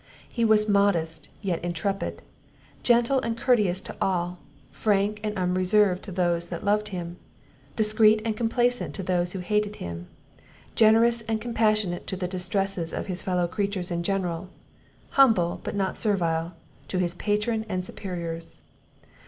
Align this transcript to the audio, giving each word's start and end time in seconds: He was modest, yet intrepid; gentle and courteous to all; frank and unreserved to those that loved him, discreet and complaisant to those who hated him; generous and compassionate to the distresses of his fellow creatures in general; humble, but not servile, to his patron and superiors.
He 0.27 0.43
was 0.43 0.67
modest, 0.67 1.29
yet 1.43 1.63
intrepid; 1.63 2.23
gentle 2.81 3.19
and 3.19 3.37
courteous 3.37 3.79
to 3.81 3.95
all; 4.01 4.39
frank 4.71 5.19
and 5.21 5.37
unreserved 5.37 6.01
to 6.05 6.11
those 6.11 6.47
that 6.47 6.65
loved 6.65 6.87
him, 6.87 7.17
discreet 7.75 8.19
and 8.25 8.35
complaisant 8.35 8.95
to 8.95 9.03
those 9.03 9.33
who 9.33 9.41
hated 9.41 9.75
him; 9.75 10.07
generous 10.73 11.21
and 11.27 11.39
compassionate 11.39 12.07
to 12.07 12.15
the 12.17 12.27
distresses 12.27 12.93
of 12.93 13.05
his 13.05 13.21
fellow 13.21 13.47
creatures 13.47 13.91
in 13.91 14.01
general; 14.01 14.49
humble, 15.21 15.61
but 15.63 15.75
not 15.75 15.99
servile, 15.99 16.53
to 16.87 16.97
his 16.97 17.13
patron 17.13 17.63
and 17.69 17.85
superiors. 17.85 18.61